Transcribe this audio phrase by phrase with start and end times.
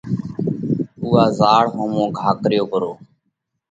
[1.01, 2.91] اُوئا زاۯ ۿومو گھا ڪريو پرو۔